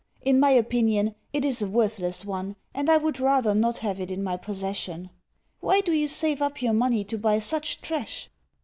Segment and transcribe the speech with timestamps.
[0.23, 4.09] In my opinion it is a worthless one, and I would rather not have it
[4.09, 5.11] in my possession.
[5.59, 8.27] Why do you save up your money to buy such trash?